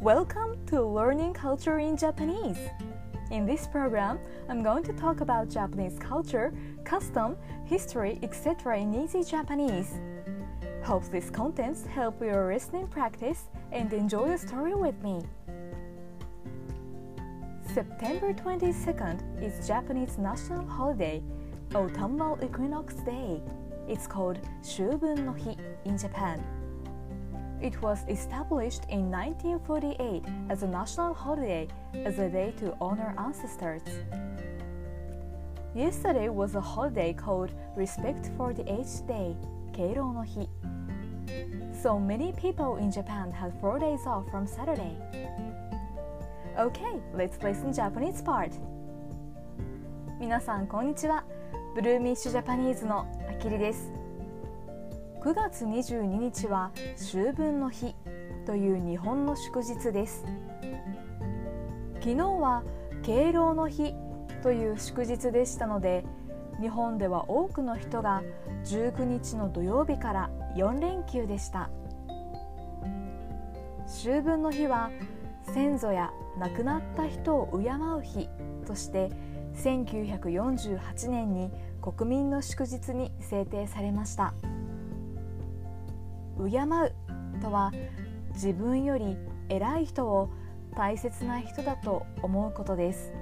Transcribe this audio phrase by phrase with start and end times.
[0.00, 2.56] Welcome to Learning Culture in Japanese.
[3.30, 4.18] In this program,
[4.48, 6.54] I'm going to talk about Japanese culture,
[6.84, 7.36] custom,
[7.66, 8.78] history, etc.
[8.78, 10.00] in easy Japanese.
[10.82, 15.20] Hope these contents help your listening practice and enjoy the story with me.
[17.74, 21.22] September 22nd is Japanese national holiday,
[21.74, 23.42] Autumnal Equinox Day.
[23.86, 25.54] It's called Shubun no Hi
[25.84, 26.42] in Japan.
[27.61, 33.81] It was established in 1948 as a national holiday as a day to honor ancestors.
[35.73, 39.35] Yesterday was a holiday called Respect for the Aged Day,
[39.73, 40.47] Keiro no Hi.
[41.81, 44.95] So many people in Japan had four days off from Saturday.
[46.57, 48.51] Okay, let's listen Japanese part.
[50.17, 51.25] 皆さんこんにちは。
[51.75, 53.98] ブルーミッシュジャパニーズのあきりです。
[55.20, 57.94] 9月22日は秋分の日
[58.46, 60.24] という日本の祝日です。
[61.96, 62.62] 昨日は
[63.02, 63.94] 敬老の日
[64.42, 66.06] という祝日でしたので、
[66.58, 68.22] 日本では多くの人が
[68.64, 71.68] 19日の土曜日から4連休でした。
[73.86, 74.90] 秋分の日は
[75.52, 78.30] 先祖や亡くなった人を敬う日
[78.66, 79.10] として
[79.56, 81.50] 1948年に
[81.82, 84.32] 国民の祝日に制定されました
[86.48, 87.72] 敬うとは
[88.34, 89.16] 自分より
[89.48, 90.30] 偉い人を
[90.76, 93.12] 大切な人だと思うことです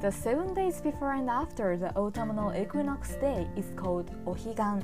[0.00, 4.82] The seven days before and after the autumnal equinox day is called Ohigan.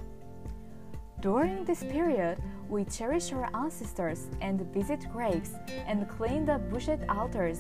[1.21, 2.39] During this period,
[2.71, 5.53] we cherish our ancestors and visit graves
[5.87, 7.59] and clean the bushed altars.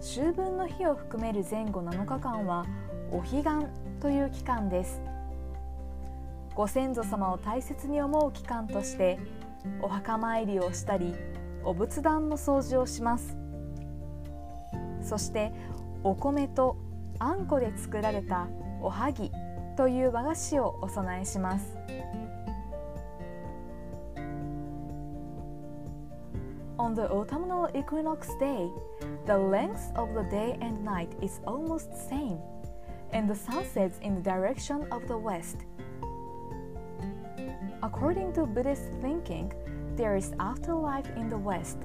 [0.00, 2.64] 秋分の日を含める前後7日間は
[3.10, 3.66] お彼岸
[4.02, 5.00] という期間です。
[6.56, 9.20] ご先祖様を大切に思う期間として
[9.80, 11.14] お墓参りをしたり
[11.64, 13.36] お仏壇の掃除をします。
[15.00, 15.52] そして
[16.02, 16.76] お米と
[17.20, 18.48] あんこで作られた
[18.80, 19.30] おはぎ
[19.76, 21.76] という和菓子をお供えします。
[26.76, 28.68] On the autumnal equinox day,
[29.26, 32.38] the length of the day and night is almost same,
[33.11, 35.57] and the sun sets in the direction of the west.
[37.83, 39.51] According to Buddhist thinking,
[39.95, 41.77] there is afterlife in the west,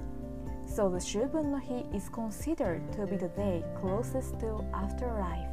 [0.65, 5.49] so the Shubun no Hi is considered to be the day closest to afterlife.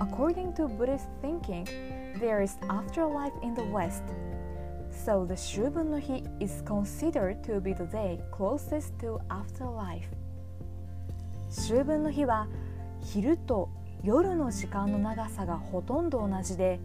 [0.00, 1.66] According to Buddhist thinking,
[2.20, 4.02] there is afterlife in the West.
[4.90, 10.08] So the Shubun no Hi is considered to be the day closest to afterlife.
[11.48, 12.48] 秋分の日は
[13.01, 13.69] 昼と
[14.03, 16.79] 夜の時間の長さがほとんど同じで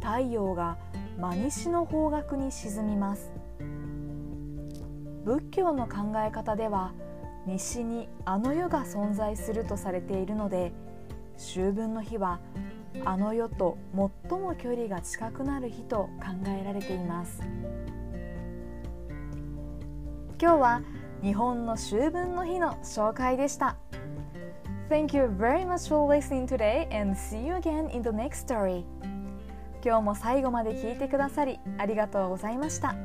[0.00, 0.78] 太陽が
[1.18, 3.30] 真西の方角に沈みます。
[5.24, 6.92] 仏教の考え方では
[7.46, 10.72] 西にあの世が存在するとされているので
[11.36, 12.40] 秋分の日は
[13.04, 13.78] あの世と
[14.28, 17.42] 最も距離が近くなる日と考えられています。
[20.40, 20.82] 今日は
[21.22, 23.76] 日本の秋分の日の紹介でした。
[24.90, 28.84] Thank you very much for listening today and see you again in the next story
[29.84, 32.96] 今日も最後まで聞いてくださりありがとうございました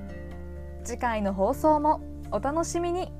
[0.83, 2.01] 次回の放送も
[2.31, 3.13] お楽しみに